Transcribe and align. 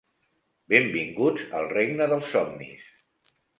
Benvinguts 0.73 1.45
al 1.61 1.69
regne 1.75 2.09
dels 2.15 2.35
somnis. 2.35 2.91